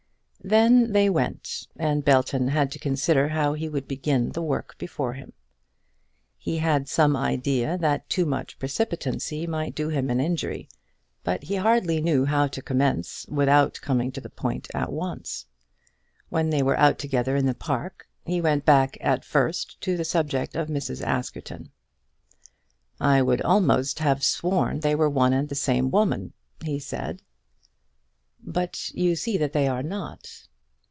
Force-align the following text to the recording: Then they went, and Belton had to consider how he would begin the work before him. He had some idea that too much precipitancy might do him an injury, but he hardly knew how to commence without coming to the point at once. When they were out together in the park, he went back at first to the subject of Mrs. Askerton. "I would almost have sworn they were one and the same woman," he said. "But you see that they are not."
Then 0.43 0.91
they 0.91 1.07
went, 1.07 1.67
and 1.77 2.03
Belton 2.03 2.47
had 2.47 2.71
to 2.71 2.79
consider 2.79 3.27
how 3.29 3.53
he 3.53 3.69
would 3.69 3.87
begin 3.87 4.31
the 4.31 4.41
work 4.41 4.75
before 4.79 5.13
him. 5.13 5.33
He 6.35 6.57
had 6.57 6.89
some 6.89 7.15
idea 7.15 7.77
that 7.77 8.09
too 8.09 8.25
much 8.25 8.57
precipitancy 8.57 9.45
might 9.45 9.75
do 9.75 9.89
him 9.89 10.09
an 10.09 10.19
injury, 10.19 10.67
but 11.23 11.43
he 11.43 11.57
hardly 11.57 12.01
knew 12.01 12.25
how 12.25 12.47
to 12.47 12.61
commence 12.63 13.27
without 13.29 13.79
coming 13.83 14.11
to 14.13 14.19
the 14.19 14.31
point 14.31 14.67
at 14.73 14.91
once. 14.91 15.45
When 16.29 16.49
they 16.49 16.63
were 16.63 16.79
out 16.79 16.97
together 16.97 17.35
in 17.35 17.45
the 17.45 17.53
park, 17.53 18.07
he 18.25 18.41
went 18.41 18.65
back 18.65 18.97
at 18.99 19.23
first 19.23 19.79
to 19.81 19.95
the 19.95 20.03
subject 20.03 20.55
of 20.55 20.69
Mrs. 20.69 21.03
Askerton. 21.05 21.69
"I 22.99 23.21
would 23.21 23.43
almost 23.43 23.99
have 23.99 24.23
sworn 24.23 24.79
they 24.79 24.95
were 24.95 25.07
one 25.07 25.33
and 25.33 25.49
the 25.49 25.55
same 25.55 25.91
woman," 25.91 26.33
he 26.59 26.79
said. 26.79 27.21
"But 28.43 28.89
you 28.95 29.15
see 29.15 29.37
that 29.37 29.53
they 29.53 29.67
are 29.67 29.83
not." 29.83 30.47